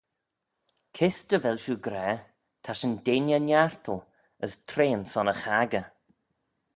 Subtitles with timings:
[0.95, 2.07] Kys dy vel shiu gra,
[2.63, 3.99] Ta shin deiney niartal,
[4.43, 5.87] as trean son y chaggey?